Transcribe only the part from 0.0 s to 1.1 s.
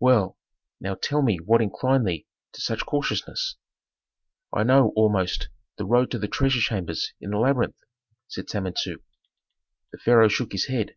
Well, now,